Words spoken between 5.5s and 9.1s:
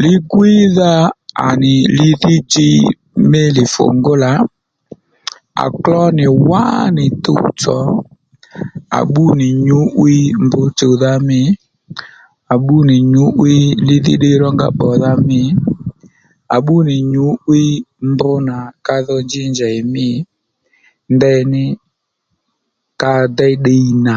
à kló nì wánì tuwtsò à